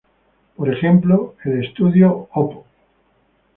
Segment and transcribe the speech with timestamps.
[0.55, 2.65] Por ejemplo, el "Estudio Op.